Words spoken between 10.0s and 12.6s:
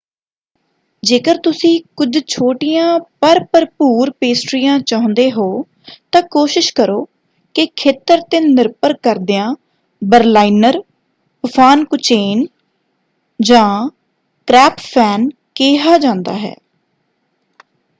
Berliner Pfannkuchen